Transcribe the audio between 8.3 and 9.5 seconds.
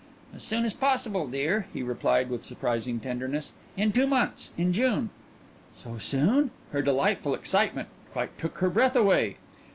took her breath away.